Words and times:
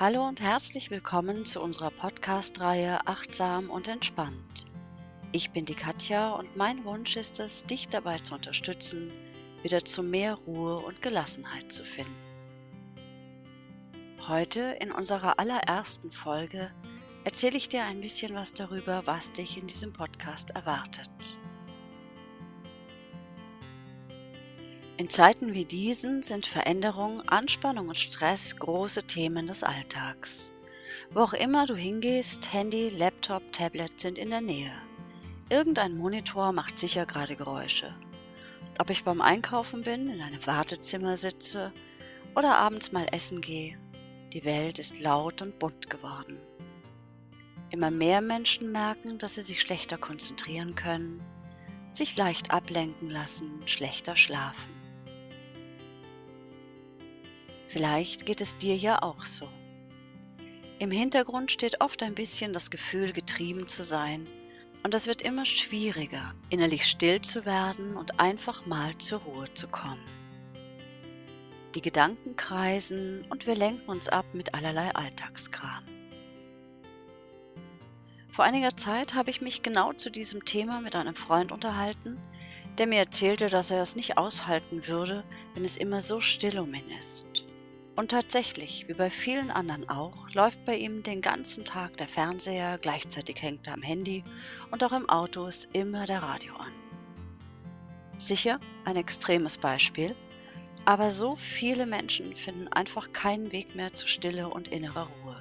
Hallo 0.00 0.26
und 0.26 0.40
herzlich 0.40 0.90
willkommen 0.90 1.44
zu 1.44 1.60
unserer 1.60 1.90
Podcast-Reihe 1.90 3.06
Achtsam 3.06 3.68
und 3.68 3.86
Entspannt. 3.86 4.64
Ich 5.30 5.50
bin 5.50 5.66
die 5.66 5.74
Katja 5.74 6.30
und 6.30 6.56
mein 6.56 6.86
Wunsch 6.86 7.18
ist 7.18 7.38
es, 7.38 7.66
dich 7.66 7.90
dabei 7.90 8.16
zu 8.16 8.34
unterstützen, 8.34 9.12
wieder 9.62 9.84
zu 9.84 10.02
mehr 10.02 10.36
Ruhe 10.36 10.78
und 10.78 11.02
Gelassenheit 11.02 11.70
zu 11.70 11.84
finden. 11.84 12.16
Heute 14.26 14.60
in 14.80 14.90
unserer 14.90 15.38
allerersten 15.38 16.10
Folge 16.10 16.70
erzähle 17.24 17.58
ich 17.58 17.68
dir 17.68 17.84
ein 17.84 18.00
bisschen 18.00 18.34
was 18.34 18.54
darüber, 18.54 19.02
was 19.04 19.32
dich 19.32 19.58
in 19.58 19.66
diesem 19.66 19.92
Podcast 19.92 20.48
erwartet. 20.52 21.10
In 25.00 25.08
Zeiten 25.08 25.54
wie 25.54 25.64
diesen 25.64 26.20
sind 26.20 26.44
Veränderung, 26.44 27.22
Anspannung 27.26 27.88
und 27.88 27.96
Stress 27.96 28.56
große 28.56 29.04
Themen 29.04 29.46
des 29.46 29.64
Alltags. 29.64 30.52
Wo 31.10 31.20
auch 31.20 31.32
immer 31.32 31.64
du 31.64 31.74
hingehst, 31.74 32.52
Handy, 32.52 32.90
Laptop, 32.90 33.50
Tablet 33.50 33.98
sind 33.98 34.18
in 34.18 34.28
der 34.28 34.42
Nähe. 34.42 34.70
Irgendein 35.48 35.96
Monitor 35.96 36.52
macht 36.52 36.78
sicher 36.78 37.06
gerade 37.06 37.34
Geräusche. 37.34 37.94
Ob 38.78 38.90
ich 38.90 39.02
beim 39.02 39.22
Einkaufen 39.22 39.80
bin, 39.80 40.10
in 40.10 40.20
einem 40.20 40.46
Wartezimmer 40.46 41.16
sitze 41.16 41.72
oder 42.36 42.58
abends 42.58 42.92
mal 42.92 43.06
essen 43.10 43.40
gehe, 43.40 43.78
die 44.34 44.44
Welt 44.44 44.78
ist 44.78 45.00
laut 45.00 45.40
und 45.40 45.58
bunt 45.58 45.88
geworden. 45.88 46.38
Immer 47.70 47.90
mehr 47.90 48.20
Menschen 48.20 48.70
merken, 48.70 49.16
dass 49.16 49.36
sie 49.36 49.42
sich 49.42 49.62
schlechter 49.62 49.96
konzentrieren 49.96 50.74
können, 50.74 51.22
sich 51.88 52.18
leicht 52.18 52.50
ablenken 52.50 53.08
lassen, 53.08 53.62
schlechter 53.64 54.14
schlafen. 54.14 54.79
Vielleicht 57.70 58.26
geht 58.26 58.40
es 58.40 58.58
dir 58.58 58.74
ja 58.74 59.00
auch 59.00 59.24
so. 59.24 59.48
Im 60.80 60.90
Hintergrund 60.90 61.52
steht 61.52 61.80
oft 61.80 62.02
ein 62.02 62.16
bisschen 62.16 62.52
das 62.52 62.68
Gefühl, 62.72 63.12
getrieben 63.12 63.68
zu 63.68 63.84
sein, 63.84 64.26
und 64.82 64.92
es 64.92 65.06
wird 65.06 65.22
immer 65.22 65.44
schwieriger, 65.44 66.34
innerlich 66.48 66.84
still 66.84 67.20
zu 67.20 67.44
werden 67.44 67.96
und 67.96 68.18
einfach 68.18 68.66
mal 68.66 68.98
zur 68.98 69.20
Ruhe 69.20 69.54
zu 69.54 69.68
kommen. 69.68 70.04
Die 71.76 71.82
Gedanken 71.82 72.34
kreisen 72.34 73.24
und 73.30 73.46
wir 73.46 73.54
lenken 73.54 73.88
uns 73.88 74.08
ab 74.08 74.26
mit 74.32 74.52
allerlei 74.52 74.92
Alltagskram. 74.92 75.84
Vor 78.32 78.44
einiger 78.44 78.76
Zeit 78.76 79.14
habe 79.14 79.30
ich 79.30 79.42
mich 79.42 79.62
genau 79.62 79.92
zu 79.92 80.10
diesem 80.10 80.44
Thema 80.44 80.80
mit 80.80 80.96
einem 80.96 81.14
Freund 81.14 81.52
unterhalten, 81.52 82.18
der 82.78 82.88
mir 82.88 82.98
erzählte, 82.98 83.46
dass 83.46 83.70
er 83.70 83.82
es 83.82 83.94
nicht 83.94 84.18
aushalten 84.18 84.88
würde, 84.88 85.22
wenn 85.54 85.64
es 85.64 85.76
immer 85.76 86.00
so 86.00 86.20
still 86.20 86.58
um 86.58 86.74
ihn 86.74 86.90
ist. 86.98 87.39
Und 88.00 88.12
tatsächlich, 88.12 88.88
wie 88.88 88.94
bei 88.94 89.10
vielen 89.10 89.50
anderen 89.50 89.86
auch, 89.90 90.30
läuft 90.30 90.64
bei 90.64 90.74
ihm 90.74 91.02
den 91.02 91.20
ganzen 91.20 91.66
Tag 91.66 91.98
der 91.98 92.08
Fernseher, 92.08 92.78
gleichzeitig 92.78 93.42
hängt 93.42 93.66
er 93.66 93.74
am 93.74 93.82
Handy 93.82 94.24
und 94.70 94.82
auch 94.82 94.92
im 94.92 95.06
Auto 95.10 95.44
ist 95.44 95.68
immer 95.74 96.06
der 96.06 96.22
Radio 96.22 96.56
an. 96.56 96.72
Sicher 98.16 98.58
ein 98.86 98.96
extremes 98.96 99.58
Beispiel, 99.58 100.16
aber 100.86 101.10
so 101.10 101.36
viele 101.36 101.84
Menschen 101.84 102.34
finden 102.34 102.68
einfach 102.68 103.12
keinen 103.12 103.52
Weg 103.52 103.76
mehr 103.76 103.92
zu 103.92 104.08
Stille 104.08 104.48
und 104.48 104.68
innerer 104.68 105.10
Ruhe. 105.22 105.40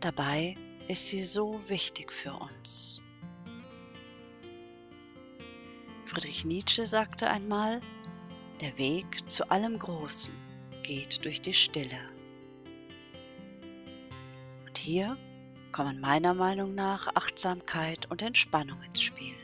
Dabei 0.00 0.56
ist 0.88 1.08
sie 1.08 1.24
so 1.24 1.58
wichtig 1.68 2.12
für 2.12 2.34
uns. 2.34 3.00
Friedrich 6.04 6.44
Nietzsche 6.44 6.86
sagte 6.86 7.30
einmal, 7.30 7.80
der 8.60 8.76
Weg 8.76 9.30
zu 9.30 9.50
allem 9.50 9.78
Großen 9.78 10.51
geht 10.82 11.24
durch 11.24 11.40
die 11.40 11.54
Stille. 11.54 11.98
Und 14.66 14.78
hier 14.78 15.16
kommen 15.72 16.00
meiner 16.00 16.34
Meinung 16.34 16.74
nach 16.74 17.08
Achtsamkeit 17.14 18.10
und 18.10 18.22
Entspannung 18.22 18.82
ins 18.82 19.02
Spiel. 19.02 19.34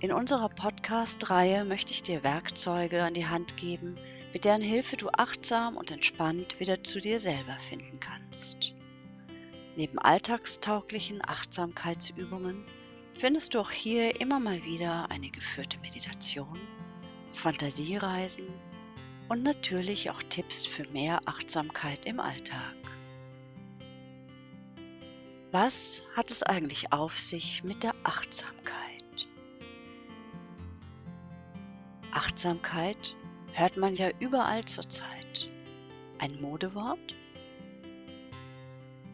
In 0.00 0.12
unserer 0.12 0.48
Podcast-Reihe 0.48 1.64
möchte 1.64 1.92
ich 1.92 2.02
dir 2.02 2.22
Werkzeuge 2.22 3.02
an 3.02 3.14
die 3.14 3.26
Hand 3.26 3.56
geben, 3.56 3.96
mit 4.32 4.44
deren 4.44 4.62
Hilfe 4.62 4.96
du 4.96 5.08
achtsam 5.10 5.76
und 5.76 5.90
entspannt 5.90 6.60
wieder 6.60 6.84
zu 6.84 7.00
dir 7.00 7.18
selber 7.18 7.56
finden 7.58 7.98
kannst. 7.98 8.74
Neben 9.76 9.98
alltagstauglichen 9.98 11.20
Achtsamkeitsübungen 11.26 12.64
findest 13.14 13.54
du 13.54 13.60
auch 13.60 13.70
hier 13.70 14.20
immer 14.20 14.38
mal 14.38 14.64
wieder 14.64 15.10
eine 15.10 15.30
geführte 15.30 15.78
Meditation 15.78 16.58
Fantasiereisen 17.32 18.46
und 19.28 19.42
natürlich 19.42 20.10
auch 20.10 20.22
Tipps 20.22 20.66
für 20.66 20.88
mehr 20.90 21.20
Achtsamkeit 21.26 22.06
im 22.06 22.20
Alltag. 22.20 22.76
Was 25.50 26.02
hat 26.14 26.30
es 26.30 26.42
eigentlich 26.42 26.92
auf 26.92 27.18
sich 27.18 27.64
mit 27.64 27.82
der 27.82 27.94
Achtsamkeit? 28.04 29.28
Achtsamkeit 32.12 33.16
hört 33.52 33.76
man 33.76 33.94
ja 33.94 34.10
überall 34.18 34.64
zurzeit. 34.64 35.48
Ein 36.18 36.40
Modewort? 36.40 37.14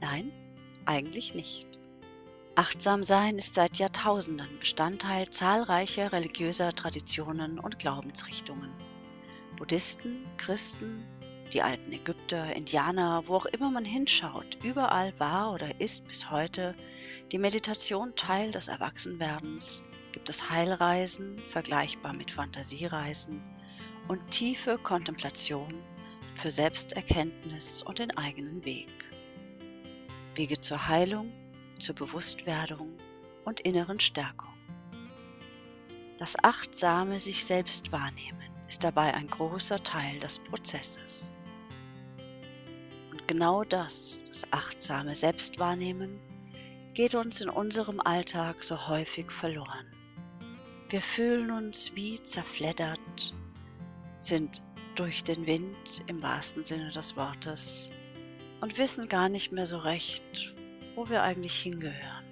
Nein, 0.00 0.32
eigentlich 0.84 1.34
nicht. 1.34 1.80
Achtsam 2.58 3.04
sein 3.04 3.38
ist 3.38 3.54
seit 3.54 3.76
Jahrtausenden 3.76 4.58
Bestandteil 4.58 5.30
zahlreicher 5.30 6.10
religiöser 6.10 6.72
Traditionen 6.72 7.60
und 7.60 7.78
Glaubensrichtungen. 7.78 8.72
Buddhisten, 9.56 10.26
Christen, 10.38 11.06
die 11.52 11.62
alten 11.62 11.92
Ägypter, 11.92 12.56
Indianer, 12.56 13.22
wo 13.26 13.36
auch 13.36 13.46
immer 13.46 13.70
man 13.70 13.84
hinschaut, 13.84 14.58
überall 14.64 15.16
war 15.20 15.52
oder 15.52 15.80
ist 15.80 16.08
bis 16.08 16.32
heute 16.32 16.74
die 17.30 17.38
Meditation 17.38 18.16
Teil 18.16 18.50
des 18.50 18.66
Erwachsenwerdens, 18.66 19.84
gibt 20.10 20.28
es 20.28 20.50
Heilreisen, 20.50 21.38
vergleichbar 21.50 22.12
mit 22.12 22.32
Fantasiereisen, 22.32 23.40
und 24.08 24.32
tiefe 24.32 24.78
Kontemplation 24.78 25.72
für 26.34 26.50
Selbsterkenntnis 26.50 27.84
und 27.84 28.00
den 28.00 28.16
eigenen 28.16 28.64
Weg. 28.64 28.88
Wege 30.34 30.60
zur 30.60 30.88
Heilung 30.88 31.32
zur 31.78 31.94
Bewusstwerdung 31.94 32.96
und 33.44 33.60
inneren 33.60 34.00
Stärkung. 34.00 34.54
Das 36.18 36.36
achtsame 36.42 37.20
sich 37.20 37.44
selbst 37.44 37.92
wahrnehmen 37.92 38.48
ist 38.68 38.84
dabei 38.84 39.14
ein 39.14 39.26
großer 39.26 39.82
Teil 39.82 40.20
des 40.20 40.38
Prozesses. 40.38 41.36
Und 43.10 43.26
genau 43.26 43.64
das, 43.64 44.24
das 44.28 44.52
achtsame 44.52 45.14
Selbstwahrnehmen, 45.14 46.20
geht 46.94 47.14
uns 47.14 47.40
in 47.40 47.48
unserem 47.48 48.00
Alltag 48.00 48.62
so 48.62 48.88
häufig 48.88 49.30
verloren. 49.30 49.86
Wir 50.90 51.00
fühlen 51.00 51.50
uns 51.50 51.94
wie 51.94 52.22
zerfleddert, 52.22 53.34
sind 54.20 54.62
durch 54.94 55.24
den 55.24 55.46
Wind 55.46 56.02
im 56.06 56.22
wahrsten 56.22 56.64
Sinne 56.64 56.90
des 56.90 57.16
Wortes 57.16 57.90
und 58.60 58.78
wissen 58.78 59.08
gar 59.08 59.28
nicht 59.28 59.52
mehr 59.52 59.66
so 59.66 59.78
recht, 59.78 60.56
wo 60.98 61.08
wir 61.08 61.22
eigentlich 61.22 61.56
hingehören. 61.60 62.24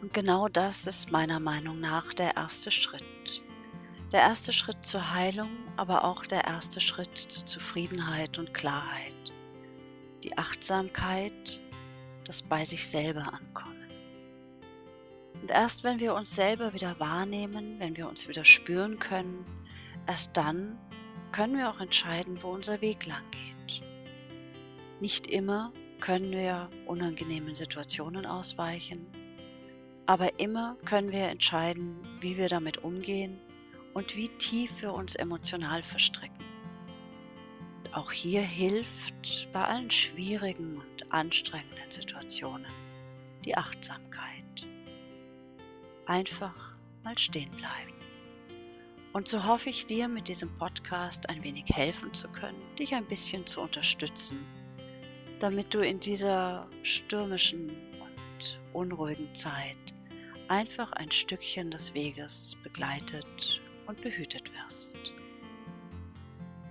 Und 0.00 0.14
genau 0.14 0.48
das 0.48 0.86
ist 0.86 1.12
meiner 1.12 1.40
Meinung 1.40 1.78
nach 1.78 2.14
der 2.14 2.36
erste 2.36 2.70
Schritt. 2.70 3.42
Der 4.12 4.20
erste 4.20 4.54
Schritt 4.54 4.82
zur 4.82 5.12
Heilung, 5.12 5.50
aber 5.76 6.04
auch 6.04 6.24
der 6.24 6.44
erste 6.44 6.80
Schritt 6.80 7.18
zu 7.18 7.44
Zufriedenheit 7.44 8.38
und 8.38 8.54
Klarheit. 8.54 9.14
Die 10.24 10.38
Achtsamkeit, 10.38 11.60
das 12.24 12.42
bei 12.42 12.64
sich 12.64 12.88
selber 12.88 13.34
ankommen. 13.34 13.90
Und 15.42 15.50
erst 15.50 15.84
wenn 15.84 16.00
wir 16.00 16.14
uns 16.14 16.34
selber 16.34 16.72
wieder 16.72 16.98
wahrnehmen, 16.98 17.78
wenn 17.78 17.94
wir 17.94 18.08
uns 18.08 18.26
wieder 18.26 18.46
spüren 18.46 18.98
können, 18.98 19.44
erst 20.06 20.34
dann 20.38 20.78
können 21.32 21.58
wir 21.58 21.68
auch 21.68 21.80
entscheiden, 21.80 22.42
wo 22.42 22.48
unser 22.48 22.80
Weg 22.80 23.04
lang 23.04 23.30
geht. 23.32 23.82
Nicht 24.98 25.26
immer 25.26 25.74
können 26.06 26.30
wir 26.30 26.70
unangenehmen 26.84 27.56
Situationen 27.56 28.26
ausweichen, 28.26 29.08
aber 30.06 30.38
immer 30.38 30.76
können 30.84 31.10
wir 31.10 31.26
entscheiden, 31.26 31.96
wie 32.20 32.36
wir 32.36 32.48
damit 32.48 32.84
umgehen 32.84 33.40
und 33.92 34.14
wie 34.14 34.28
tief 34.28 34.82
wir 34.82 34.94
uns 34.94 35.16
emotional 35.16 35.82
verstricken. 35.82 36.44
Auch 37.90 38.12
hier 38.12 38.42
hilft 38.42 39.48
bei 39.50 39.64
allen 39.64 39.90
schwierigen 39.90 40.76
und 40.76 41.12
anstrengenden 41.12 41.90
Situationen 41.90 42.70
die 43.44 43.56
Achtsamkeit. 43.56 44.64
Einfach 46.06 46.76
mal 47.02 47.18
stehen 47.18 47.50
bleiben. 47.50 47.94
Und 49.12 49.26
so 49.26 49.44
hoffe 49.44 49.70
ich 49.70 49.86
dir 49.86 50.06
mit 50.06 50.28
diesem 50.28 50.54
Podcast 50.54 51.28
ein 51.30 51.42
wenig 51.42 51.64
helfen 51.72 52.14
zu 52.14 52.28
können, 52.28 52.62
dich 52.78 52.94
ein 52.94 53.06
bisschen 53.06 53.44
zu 53.44 53.60
unterstützen 53.60 54.46
damit 55.40 55.74
du 55.74 55.80
in 55.80 56.00
dieser 56.00 56.66
stürmischen 56.82 57.70
und 58.00 58.58
unruhigen 58.72 59.34
Zeit 59.34 59.76
einfach 60.48 60.92
ein 60.92 61.10
Stückchen 61.10 61.70
des 61.70 61.94
Weges 61.94 62.56
begleitet 62.62 63.60
und 63.86 64.00
behütet 64.00 64.50
wirst. 64.54 65.14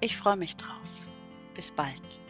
Ich 0.00 0.16
freue 0.16 0.36
mich 0.36 0.56
drauf. 0.56 0.76
Bis 1.54 1.72
bald. 1.72 2.20